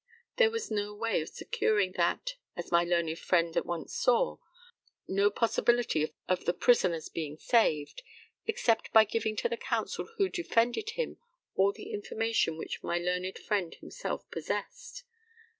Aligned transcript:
There 0.37 0.49
was 0.49 0.71
no 0.71 0.95
way 0.95 1.21
of 1.21 1.29
securing 1.29 1.91
that, 1.91 2.33
as 2.55 2.71
my 2.71 2.83
learned 2.83 3.19
friend 3.19 3.55
at 3.55 3.67
once 3.67 3.93
saw, 3.93 4.39
no 5.07 5.29
possibility 5.29 6.11
of 6.27 6.45
the 6.45 6.55
prisoner's 6.55 7.07
being 7.07 7.37
saved, 7.37 8.01
except 8.47 8.91
by 8.93 9.03
giving 9.05 9.35
to 9.35 9.47
the 9.47 9.57
counsel 9.57 10.09
who 10.17 10.27
defended 10.27 10.89
him 10.97 11.19
all 11.53 11.71
the 11.71 11.91
information 11.93 12.57
which 12.57 12.81
my 12.81 12.97
learned 12.97 13.37
friend 13.37 13.75
himself 13.75 14.27
possessed. 14.31 15.03